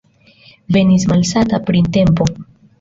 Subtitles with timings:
[0.77, 2.31] Venis malsata printempo.